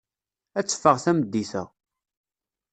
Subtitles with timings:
[0.57, 1.63] Ad teffeɣ tameddit-a.